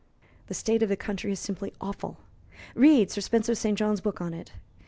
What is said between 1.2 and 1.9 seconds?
is simply